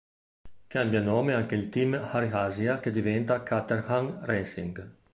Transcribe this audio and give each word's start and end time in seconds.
Cambia 0.65 0.99
nome 0.99 1.35
anche 1.35 1.53
il 1.53 1.69
Team 1.69 1.93
Air 1.93 2.33
Asia 2.35 2.79
che 2.79 2.89
diventa 2.89 3.43
Caterham 3.43 4.17
Racing. 4.25 4.93